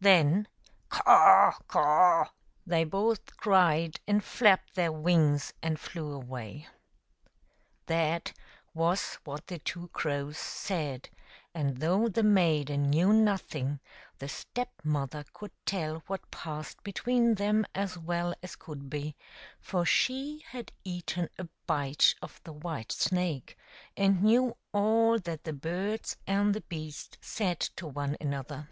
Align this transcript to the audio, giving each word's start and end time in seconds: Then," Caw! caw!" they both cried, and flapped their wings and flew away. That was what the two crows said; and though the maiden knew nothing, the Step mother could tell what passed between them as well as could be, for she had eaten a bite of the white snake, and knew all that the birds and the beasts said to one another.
Then," 0.00 0.46
Caw! 0.90 1.58
caw!" 1.66 2.30
they 2.68 2.84
both 2.84 3.36
cried, 3.36 3.98
and 4.06 4.22
flapped 4.22 4.76
their 4.76 4.92
wings 4.92 5.52
and 5.60 5.76
flew 5.76 6.12
away. 6.12 6.68
That 7.86 8.32
was 8.74 9.14
what 9.24 9.48
the 9.48 9.58
two 9.58 9.88
crows 9.92 10.38
said; 10.38 11.08
and 11.52 11.78
though 11.78 12.06
the 12.08 12.22
maiden 12.22 12.90
knew 12.90 13.12
nothing, 13.12 13.80
the 14.18 14.28
Step 14.28 14.70
mother 14.84 15.24
could 15.32 15.50
tell 15.66 16.04
what 16.06 16.30
passed 16.30 16.80
between 16.84 17.34
them 17.34 17.66
as 17.74 17.98
well 17.98 18.34
as 18.40 18.54
could 18.54 18.88
be, 18.88 19.16
for 19.58 19.84
she 19.84 20.44
had 20.50 20.70
eaten 20.84 21.28
a 21.40 21.48
bite 21.66 22.14
of 22.22 22.40
the 22.44 22.52
white 22.52 22.92
snake, 22.92 23.58
and 23.96 24.22
knew 24.22 24.56
all 24.72 25.18
that 25.18 25.42
the 25.42 25.52
birds 25.52 26.16
and 26.24 26.54
the 26.54 26.60
beasts 26.60 27.18
said 27.20 27.58
to 27.58 27.88
one 27.88 28.16
another. 28.20 28.68